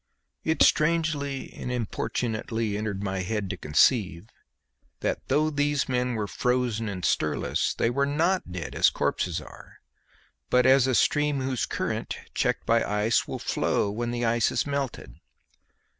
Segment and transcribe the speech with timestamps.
[0.43, 4.29] It strangely and importunately entered my head to conceive,
[5.01, 9.77] that though those men were frozen and stirless they were not dead as corpses are,
[10.49, 14.65] but as a stream whose current, checked by ice, will flow when the ice is
[14.65, 15.19] melted.